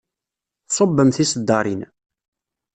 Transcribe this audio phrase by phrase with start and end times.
[0.67, 1.81] Tṣubbem tiseddarin.